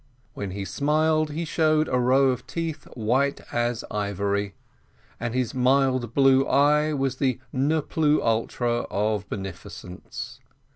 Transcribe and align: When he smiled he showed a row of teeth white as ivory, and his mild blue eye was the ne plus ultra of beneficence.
When 0.33 0.49
he 0.49 0.65
smiled 0.65 1.29
he 1.29 1.45
showed 1.45 1.87
a 1.87 1.99
row 1.99 2.29
of 2.29 2.47
teeth 2.47 2.85
white 2.95 3.41
as 3.51 3.83
ivory, 3.91 4.55
and 5.19 5.35
his 5.35 5.53
mild 5.53 6.15
blue 6.15 6.43
eye 6.47 6.91
was 6.91 7.17
the 7.17 7.39
ne 7.53 7.81
plus 7.81 8.17
ultra 8.23 8.87
of 8.89 9.29
beneficence. 9.29 10.39